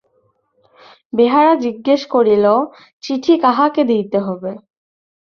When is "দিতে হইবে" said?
3.91-4.51